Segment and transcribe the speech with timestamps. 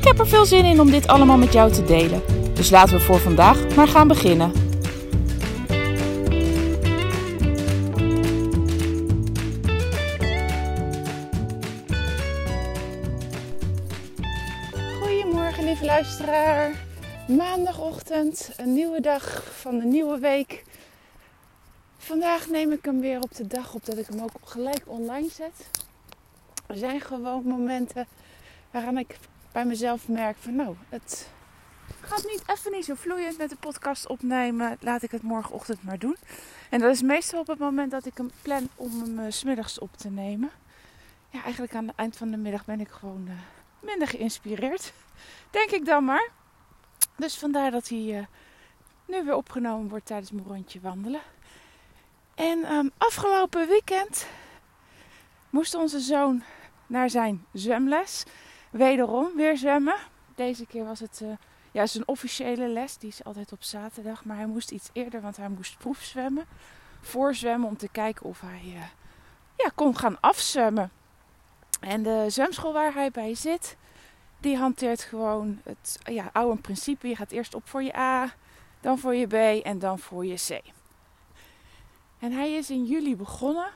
[0.00, 2.22] Ik heb er veel zin in om dit allemaal met jou te delen.
[2.54, 4.52] Dus laten we voor vandaag maar gaan beginnen.
[15.00, 16.84] Goedemorgen, lieve luisteraar.
[17.28, 20.64] Maandagochtend, een nieuwe dag van de nieuwe week.
[21.98, 25.28] Vandaag neem ik hem weer op de dag op dat ik hem ook gelijk online
[25.30, 25.70] zet.
[26.66, 28.06] Er zijn gewoon momenten
[28.70, 29.16] waaraan ik
[29.52, 31.30] bij mezelf merk van nou, het
[32.00, 34.76] gaat niet even niet zo vloeiend met de podcast opnemen.
[34.80, 36.16] Laat ik het morgenochtend maar doen.
[36.70, 39.78] En dat is meestal op het moment dat ik hem plan om hem uh, smiddags
[39.78, 40.50] op te nemen.
[41.30, 43.34] Ja, eigenlijk aan het eind van de middag ben ik gewoon uh,
[43.80, 44.92] minder geïnspireerd.
[45.50, 46.28] Denk ik dan maar.
[47.16, 48.24] Dus vandaar dat hij uh,
[49.06, 51.20] nu weer opgenomen wordt tijdens mijn rondje wandelen.
[52.34, 54.26] En um, afgelopen weekend
[55.50, 56.42] moest onze zoon
[56.86, 58.24] naar zijn zwemles.
[58.70, 59.96] Wederom weer zwemmen.
[60.34, 61.32] Deze keer was het uh,
[61.70, 62.96] ja, zijn officiële les.
[62.96, 64.24] Die is altijd op zaterdag.
[64.24, 66.44] Maar hij moest iets eerder, want hij moest proefzwemmen.
[67.00, 68.82] Voorzwemmen om te kijken of hij uh,
[69.56, 70.90] ja, kon gaan afzwemmen.
[71.80, 73.76] En de zwemschool waar hij bij zit,
[74.40, 77.08] die hanteert gewoon het ja, oude principe.
[77.08, 78.32] Je gaat eerst op voor je A,
[78.80, 80.60] dan voor je B en dan voor je C.
[82.18, 83.70] En hij is in juli begonnen.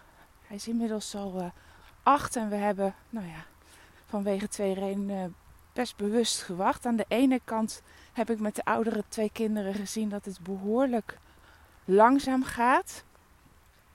[0.46, 1.46] Hij is inmiddels al uh,
[2.02, 3.44] acht en we hebben, nou ja,
[4.14, 5.34] vanwege twee redenen
[5.72, 6.86] best bewust gewacht.
[6.86, 11.18] Aan de ene kant heb ik met de oudere twee kinderen gezien dat het behoorlijk
[11.84, 13.04] langzaam gaat.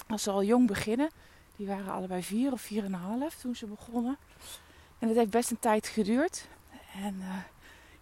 [0.07, 1.09] Als ze al jong beginnen.
[1.55, 4.17] Die waren allebei vier of vier en een half toen ze begonnen.
[4.99, 6.47] En het heeft best een tijd geduurd.
[6.93, 7.35] En uh,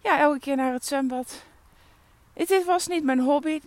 [0.02, 1.44] ja, elke keer naar het zwembad.
[2.32, 3.60] Het was niet mijn hobby.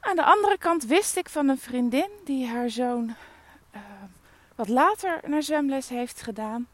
[0.00, 3.14] Aan de andere kant wist ik van een vriendin die haar zoon
[3.74, 3.80] uh,
[4.54, 6.68] wat later naar zwemles heeft gedaan,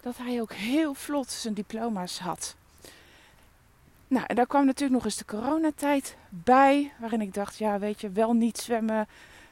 [0.00, 2.56] dat hij ook heel vlot zijn diploma's had.
[4.08, 8.00] Nou, en daar kwam natuurlijk nog eens de coronatijd bij, waarin ik dacht, ja, weet
[8.00, 9.08] je, wel niet zwemmen,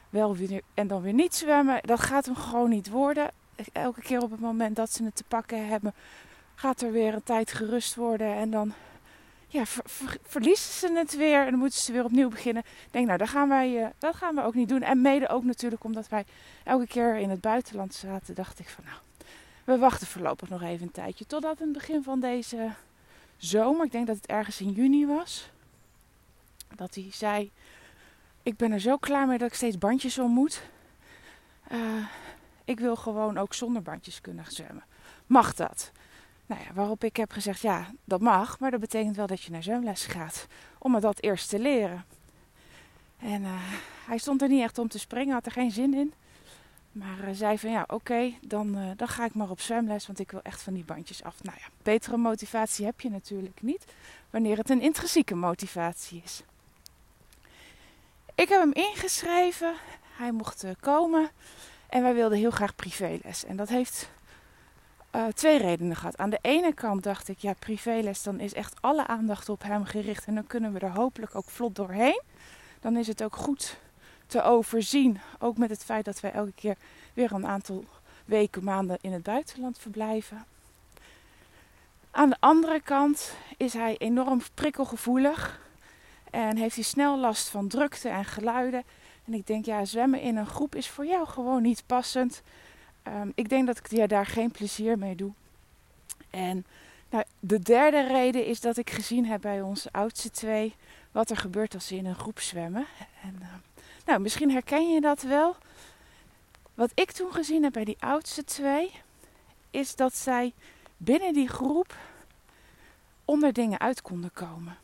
[0.09, 3.31] wel weer en dan weer niet zwemmen, dat gaat hem gewoon niet worden.
[3.71, 5.93] Elke keer op het moment dat ze het te pakken hebben,
[6.55, 8.73] gaat er weer een tijd gerust worden en dan
[9.47, 12.63] ja, ver, ver, verliezen ze het weer en dan moeten ze weer opnieuw beginnen.
[12.65, 14.81] Ik denk, nou, dat gaan, wij, uh, dat gaan we ook niet doen.
[14.81, 16.25] En mede ook natuurlijk omdat wij
[16.63, 18.97] elke keer in het buitenland zaten, dacht ik van, nou,
[19.69, 21.25] we wachten voorlopig nog even een tijdje.
[21.25, 22.73] Totdat het begin van deze
[23.37, 25.49] zomer, ik denk dat het ergens in juni was,
[26.75, 27.51] dat hij zei,
[28.43, 30.61] ik ben er zo klaar mee dat ik steeds bandjes om moet.
[31.71, 32.05] Uh,
[32.65, 34.83] ik wil gewoon ook zonder bandjes kunnen zwemmen.
[35.25, 35.91] Mag dat?
[36.45, 39.51] Nou ja, waarop ik heb gezegd, ja, dat mag, maar dat betekent wel dat je
[39.51, 40.47] naar zwemles gaat.
[40.77, 42.05] Om me dat eerst te leren.
[43.17, 43.49] En uh,
[44.05, 46.13] hij stond er niet echt om te springen, had er geen zin in.
[46.99, 50.19] Maar uh, zei van, ja, oké, dan, uh, dan ga ik maar op zwemles, want
[50.19, 51.43] ik wil echt van die bandjes af.
[51.43, 53.85] Nou ja, betere motivatie heb je natuurlijk niet,
[54.29, 56.43] wanneer het een intrinsieke motivatie is.
[58.35, 59.73] Ik heb hem ingeschreven,
[60.17, 61.29] hij mocht komen
[61.89, 63.45] en wij wilden heel graag privéles.
[63.45, 64.09] En dat heeft
[65.33, 66.17] twee redenen gehad.
[66.17, 69.85] Aan de ene kant dacht ik, ja, privéles, dan is echt alle aandacht op hem
[69.85, 70.25] gericht.
[70.25, 72.21] En dan kunnen we er hopelijk ook vlot doorheen.
[72.79, 73.77] Dan is het ook goed
[74.29, 75.19] te overzien.
[75.39, 76.75] Ook met het feit dat wij elke keer
[77.13, 77.85] weer een aantal
[78.25, 80.45] weken, maanden in het buitenland verblijven.
[82.11, 85.59] Aan de andere kant is hij enorm prikkelgevoelig.
[86.31, 88.83] En heeft hij snel last van drukte en geluiden.
[89.25, 92.41] En ik denk, ja, zwemmen in een groep is voor jou gewoon niet passend.
[93.07, 95.31] Um, ik denk dat ik ja, daar geen plezier mee doe.
[96.29, 96.65] En
[97.09, 100.75] nou, de derde reden is dat ik gezien heb bij onze oudste twee
[101.11, 102.85] wat er gebeurt als ze in een groep zwemmen.
[103.21, 103.47] En, uh,
[104.09, 105.55] nou, misschien herken je dat wel.
[106.73, 108.91] Wat ik toen gezien heb bij die oudste twee,
[109.71, 110.53] is dat zij
[110.97, 111.95] binnen die groep
[113.25, 114.77] onder dingen uit konden komen.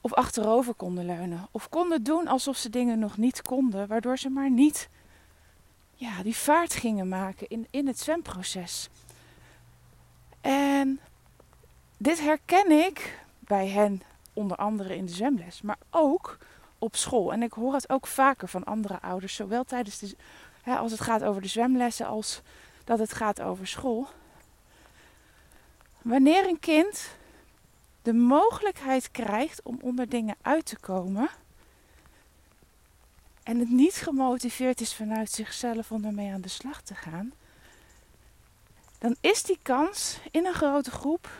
[0.00, 1.48] Of achterover konden leunen.
[1.50, 4.88] Of konden doen alsof ze dingen nog niet konden, waardoor ze maar niet
[5.94, 8.88] ja, die vaart gingen maken in, in het zwemproces.
[10.40, 11.00] En
[11.96, 14.02] dit herken ik bij hen,
[14.32, 16.38] onder andere in de zwemles, maar ook
[16.80, 17.32] op school.
[17.32, 20.16] En ik hoor het ook vaker van andere ouders, zowel tijdens de,
[20.62, 22.42] hè, als het gaat over de zwemlessen als
[22.84, 24.08] dat het gaat over school.
[26.02, 27.16] wanneer een kind
[28.02, 31.28] de mogelijkheid krijgt om onder dingen uit te komen
[33.42, 37.32] en het niet gemotiveerd is vanuit zichzelf om ermee aan de slag te gaan,
[38.98, 41.30] dan is die kans in een grote groep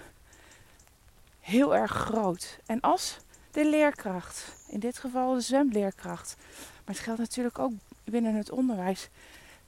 [1.41, 2.59] heel erg groot.
[2.67, 3.17] En als
[3.51, 6.37] de leerkracht, in dit geval de zwemleerkracht,
[6.85, 7.73] maar het geldt natuurlijk ook
[8.05, 9.09] binnen het onderwijs,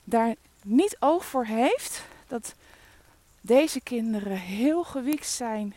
[0.05, 2.55] daar niet oog voor heeft dat
[3.41, 5.75] deze kinderen heel gewiekt zijn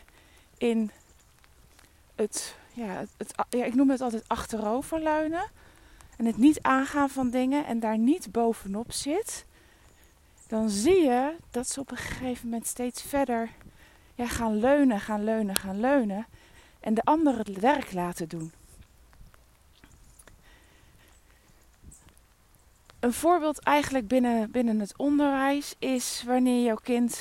[0.58, 0.90] in
[2.14, 5.50] het, ja, het, ja, ik noem het altijd achteroverleunen.
[6.16, 9.44] En het niet aangaan van dingen en daar niet bovenop zit.
[10.46, 13.50] Dan zie je dat ze op een gegeven moment steeds verder
[14.16, 16.26] gaan leunen, gaan leunen, gaan leunen.
[16.86, 18.52] En de anderen het werk laten doen.
[23.00, 27.20] Een voorbeeld eigenlijk binnen, binnen het onderwijs is wanneer jouw kind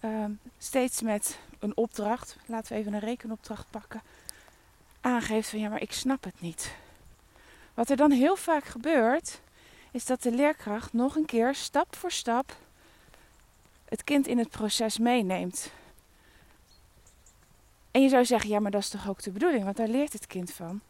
[0.00, 4.02] Ehm, steeds met een opdracht, laten we even een rekenopdracht pakken,
[5.00, 6.74] aangeeft van ja, maar ik snap het niet.
[7.74, 9.40] Wat er dan heel vaak gebeurt,
[9.90, 12.56] is dat de leerkracht nog een keer stap voor stap
[13.84, 15.70] het kind in het proces meeneemt.
[17.90, 20.12] En je zou zeggen, ja, maar dat is toch ook de bedoeling, want daar leert
[20.12, 20.80] het kind van.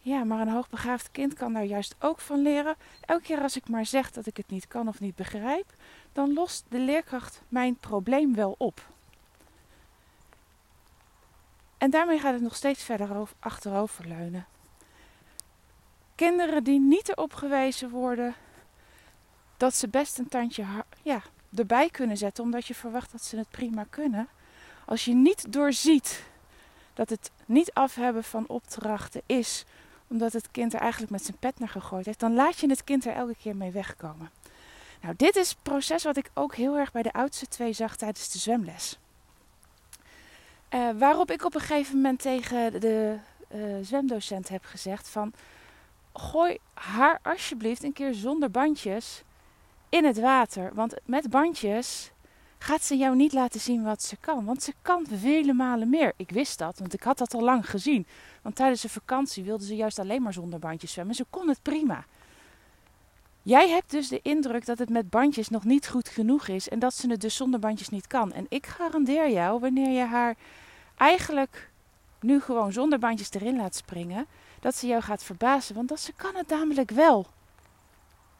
[0.00, 2.76] Ja, maar een hoogbegaafd kind kan daar juist ook van leren.
[3.00, 5.74] Elke keer als ik maar zeg dat ik het niet kan of niet begrijp,
[6.12, 8.86] dan lost de leerkracht mijn probleem wel op.
[11.78, 14.46] En daarmee gaat het nog steeds verder achteroverleunen.
[16.14, 18.34] Kinderen die niet erop gewezen worden
[19.56, 20.64] dat ze best een tandje
[21.02, 21.22] ja,
[21.54, 24.28] erbij kunnen zetten, omdat je verwacht dat ze het prima kunnen.
[24.86, 26.22] Als je niet doorziet
[26.94, 29.64] dat het niet afhebben van opdrachten is
[30.06, 32.84] omdat het kind er eigenlijk met zijn pet naar gegooid heeft, dan laat je het
[32.84, 34.30] kind er elke keer mee wegkomen.
[35.00, 37.96] Nou, dit is het proces wat ik ook heel erg bij de oudste twee zag
[37.96, 38.98] tijdens de zwemles.
[40.70, 43.16] Uh, waarop ik op een gegeven moment tegen de
[43.54, 45.32] uh, zwemdocent heb gezegd van...
[46.16, 49.22] Gooi haar alsjeblieft een keer zonder bandjes
[49.88, 50.74] in het water.
[50.74, 52.10] Want met bandjes
[52.64, 54.44] gaat ze jou niet laten zien wat ze kan.
[54.44, 56.12] Want ze kan vele malen meer.
[56.16, 58.06] Ik wist dat, want ik had dat al lang gezien.
[58.42, 61.14] Want tijdens de vakantie wilde ze juist alleen maar zonder bandjes zwemmen.
[61.14, 62.04] Ze kon het prima.
[63.42, 66.78] Jij hebt dus de indruk dat het met bandjes nog niet goed genoeg is en
[66.78, 68.32] dat ze het dus zonder bandjes niet kan.
[68.32, 70.36] En ik garandeer jou, wanneer je haar
[70.96, 71.70] eigenlijk
[72.20, 74.26] nu gewoon zonder bandjes erin laat springen,
[74.60, 77.26] dat ze jou gaat verbazen, want dat ze kan het namelijk wel.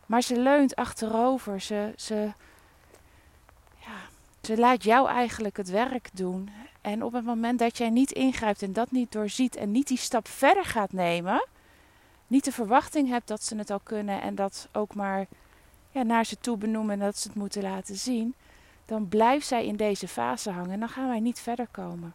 [0.06, 2.32] Maar ze leunt achterover, ze, ze,
[4.46, 6.50] ze laat jou eigenlijk het werk doen.
[6.80, 9.98] En op het moment dat jij niet ingrijpt en dat niet doorziet en niet die
[9.98, 11.46] stap verder gaat nemen,
[12.26, 15.26] niet de verwachting hebt dat ze het al kunnen en dat ook maar
[15.90, 18.34] ja, naar ze toe benoemen en dat ze het moeten laten zien,
[18.84, 22.14] dan blijft zij in deze fase hangen en dan gaan wij niet verder komen.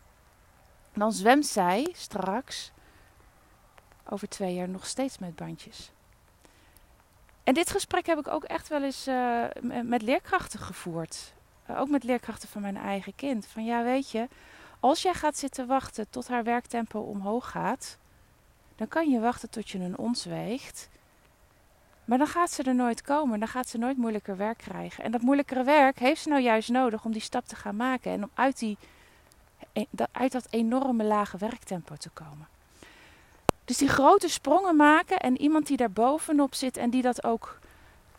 [0.93, 2.71] dan zwemt zij straks
[4.09, 5.91] over twee jaar nog steeds met bandjes.
[7.43, 9.45] En dit gesprek heb ik ook echt wel eens uh,
[9.83, 11.33] met leerkrachten gevoerd.
[11.77, 13.47] Ook met leerkrachten van mijn eigen kind.
[13.47, 14.27] Van ja, weet je,
[14.79, 17.97] als jij gaat zitten wachten tot haar werktempo omhoog gaat,
[18.75, 20.89] dan kan je wachten tot je een ons weegt.
[22.05, 23.39] Maar dan gaat ze er nooit komen.
[23.39, 25.03] Dan gaat ze nooit moeilijker werk krijgen.
[25.03, 28.11] En dat moeilijkere werk heeft ze nou juist nodig om die stap te gaan maken.
[28.11, 28.77] En om uit, die,
[29.73, 32.47] e, uit dat enorme lage werktempo te komen.
[33.65, 37.59] Dus die grote sprongen maken en iemand die daar bovenop zit en die dat ook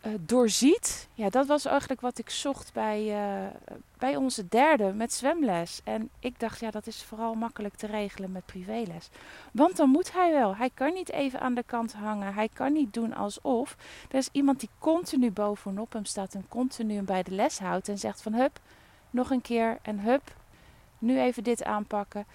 [0.05, 1.07] uh, doorziet.
[1.13, 3.49] Ja, dat was eigenlijk wat ik zocht bij, uh,
[3.97, 5.81] bij onze derde met zwemles.
[5.83, 9.09] En ik dacht, ja, dat is vooral makkelijk te regelen met privéles.
[9.51, 10.55] Want dan moet hij wel.
[10.55, 12.33] Hij kan niet even aan de kant hangen.
[12.33, 13.77] Hij kan niet doen alsof.
[14.09, 17.89] Er is iemand die continu bovenop hem staat en continu hem bij de les houdt.
[17.89, 18.59] En zegt van, hup,
[19.09, 20.35] nog een keer en hup,
[20.99, 22.25] nu even dit aanpakken.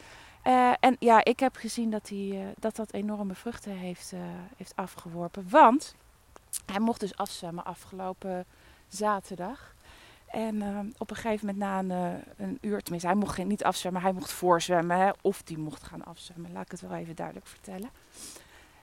[0.47, 4.13] Uh, en ja, ik heb gezien dat, hij, dat dat enorme vruchten heeft,
[4.57, 5.47] heeft afgeworpen.
[5.49, 5.95] Want
[6.67, 8.45] hij mocht dus afzwemmen afgelopen
[8.89, 9.75] zaterdag.
[10.27, 13.65] En uh, op een gegeven moment na een, uh, een uur, tenminste hij mocht niet
[13.65, 14.99] afzwemmen, hij mocht voorzwemmen.
[14.99, 17.91] Hè, of die mocht gaan afzwemmen, laat ik het wel even duidelijk vertellen.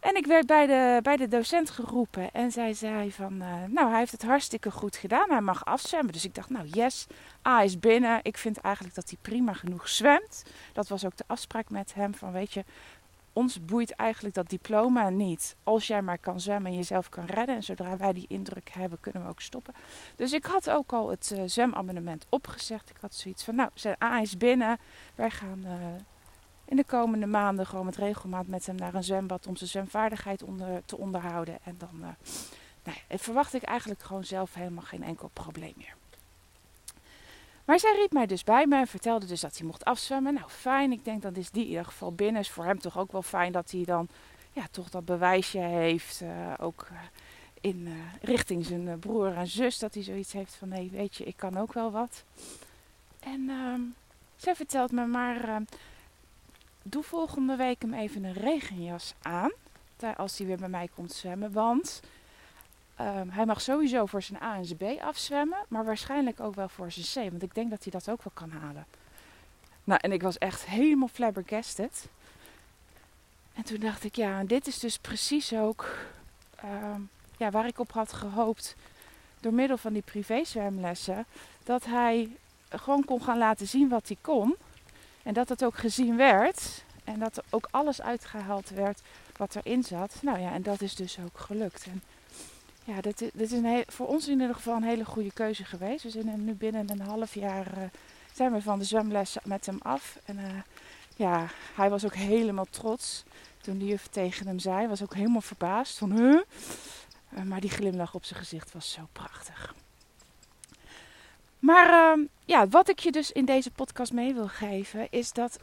[0.03, 3.89] En ik werd bij de, bij de docent geroepen en zij zei van, uh, nou
[3.89, 6.13] hij heeft het hartstikke goed gedaan, hij mag afzwemmen.
[6.13, 7.08] Dus ik dacht, nou yes,
[7.48, 8.20] A is binnen.
[8.22, 10.44] Ik vind eigenlijk dat hij prima genoeg zwemt.
[10.74, 12.63] Dat was ook de afspraak met hem van, weet je,
[13.34, 15.56] ons boeit eigenlijk dat diploma niet.
[15.63, 17.56] Als jij maar kan zwemmen en jezelf kan redden.
[17.56, 19.74] En zodra wij die indruk hebben, kunnen we ook stoppen.
[20.16, 22.90] Dus ik had ook al het uh, zwemabonnement opgezegd.
[22.90, 23.70] Ik had zoiets van, nou,
[24.04, 24.78] A is binnen.
[25.16, 25.72] Wij gaan uh,
[26.66, 30.44] in de komende maanden gewoon met regelmaat met hem naar een zwembad om zijn zwemvaardigheid
[30.44, 31.58] onder, te onderhouden.
[31.63, 32.08] En dan uh,
[32.84, 35.96] nou, verwacht ik eigenlijk gewoon zelf helemaal geen enkel probleem meer.
[37.65, 40.34] Maar zij riep mij dus bij me en vertelde dus dat hij mocht afzwemmen.
[40.34, 40.91] Nou, fijn.
[40.91, 42.41] Ik denk dat is die in ieder geval binnen.
[42.41, 44.08] Is voor hem toch ook wel fijn dat hij dan
[44.51, 46.22] ja, toch dat bewijsje heeft.
[46.22, 46.98] Uh, ook uh,
[47.62, 49.79] in uh, richting zijn broer en zus.
[49.79, 52.24] Dat hij zoiets heeft van: nee, weet je, ik kan ook wel wat.
[53.20, 53.82] En ehm,
[54.36, 55.50] zij vertelt me maar.
[55.50, 55.63] Ehm,
[56.84, 59.51] doe volgende week hem even een regenjas aan.
[60.17, 61.51] Als hij weer bij mij komt zwemmen.
[61.51, 62.01] Want
[63.01, 66.69] Um, hij mag sowieso voor zijn A en zijn B afzwemmen, maar waarschijnlijk ook wel
[66.69, 68.85] voor zijn C, want ik denk dat hij dat ook wel kan halen.
[69.83, 72.07] Nou, en ik was echt helemaal flabbergasted.
[73.53, 75.97] En toen dacht ik, ja, dit is dus precies ook
[76.63, 78.75] um, ja, waar ik op had gehoopt
[79.39, 81.25] door middel van die privézwemlessen.
[81.63, 82.38] Dat hij
[82.69, 84.55] gewoon kon gaan laten zien wat hij kon.
[85.23, 86.83] En dat het ook gezien werd.
[87.03, 89.01] En dat er ook alles uitgehaald werd
[89.38, 90.15] wat erin zat.
[90.21, 91.88] Nou ja, en dat is dus ook gelukt.
[92.84, 96.04] Ja, dit is een voor ons in ieder geval een hele goede keuze geweest.
[96.04, 97.84] We zijn nu binnen een half jaar uh,
[98.34, 100.18] zijn we van de zwemles met hem af.
[100.25, 100.46] En uh,
[101.16, 103.24] ja, hij was ook helemaal trots
[103.62, 104.88] toen de juf tegen hem zei.
[104.88, 106.42] Was ook helemaal verbaasd van, huh?
[107.34, 109.75] Uh, maar die glimlach op zijn gezicht was zo prachtig.
[111.60, 115.60] Maar uh, ja, wat ik je dus in deze podcast mee wil geven, is dat,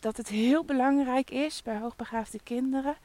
[0.00, 2.96] dat het heel belangrijk is bij hoogbegaafde kinderen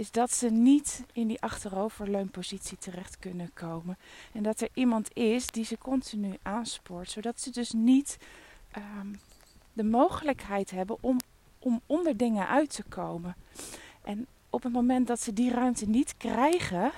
[0.00, 3.98] is dat ze niet in die achteroverleunpositie terecht kunnen komen.
[4.32, 8.16] En dat er iemand is die ze continu aanspoort, zodat ze dus niet
[8.76, 9.20] um,
[9.72, 11.16] de mogelijkheid hebben om,
[11.58, 13.36] om onder dingen uit te komen.
[14.02, 16.92] En op het moment dat ze die ruimte niet krijgen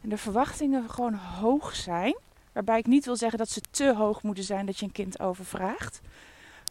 [0.00, 2.16] en de verwachtingen gewoon hoog zijn,
[2.52, 5.20] waarbij ik niet wil zeggen dat ze te hoog moeten zijn dat je een kind
[5.20, 6.00] overvraagt,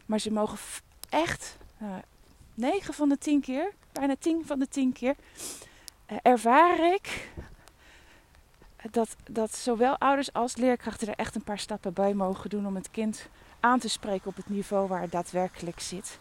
[0.05, 0.57] maar ze mogen
[1.09, 1.95] echt uh,
[2.55, 5.15] 9 van de 10 keer bijna 10 van de 10 keer
[6.11, 7.29] uh, ervaar ik
[8.91, 12.75] dat, dat zowel ouders als leerkrachten er echt een paar stappen bij mogen doen om
[12.75, 13.27] het kind
[13.59, 16.19] aan te spreken op het niveau waar het daadwerkelijk zit.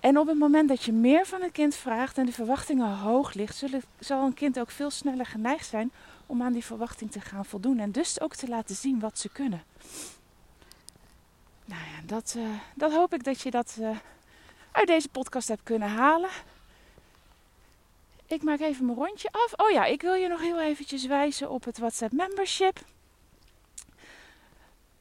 [0.00, 3.32] En op het moment dat je meer van het kind vraagt en de verwachtingen hoog
[3.32, 5.92] ligt, zullen, zal een kind ook veel sneller geneigd zijn
[6.26, 9.28] om aan die verwachting te gaan voldoen en dus ook te laten zien wat ze
[9.28, 9.62] kunnen.
[11.64, 13.96] Nou ja, dat, uh, dat hoop ik dat je dat uh,
[14.76, 16.30] uit deze podcast heb kunnen halen.
[18.26, 19.52] Ik maak even mijn rondje af.
[19.56, 22.78] Oh ja, ik wil je nog heel eventjes wijzen op het WhatsApp membership.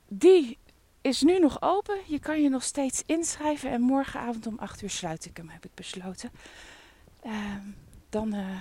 [0.07, 0.57] Die
[1.01, 1.97] is nu nog open.
[2.05, 3.69] Je kan je nog steeds inschrijven.
[3.69, 6.31] En morgenavond om 8 uur sluit ik hem, heb ik besloten.
[7.25, 7.55] Uh,
[8.09, 8.59] dan, uh,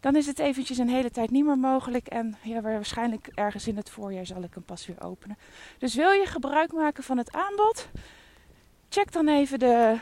[0.00, 2.06] dan is het eventjes een hele tijd niet meer mogelijk.
[2.06, 5.38] En ja, waarschijnlijk ergens in het voorjaar zal ik hem pas weer openen.
[5.78, 7.88] Dus wil je gebruik maken van het aanbod?
[8.92, 9.98] Check dan even de,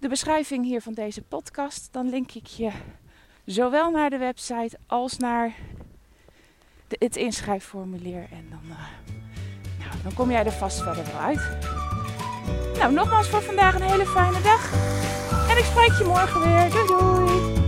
[0.00, 1.88] de beschrijving hier van deze podcast.
[1.92, 2.70] Dan link ik je
[3.44, 5.54] zowel naar de website als naar
[6.88, 8.26] de, het inschrijfformulier.
[8.30, 8.78] En dan, uh,
[9.78, 11.58] nou, dan kom jij er vast verder wel uit.
[12.78, 14.72] Nou, nogmaals voor vandaag een hele fijne dag.
[15.50, 16.70] En ik spreek je morgen weer.
[16.70, 17.67] Doei doei!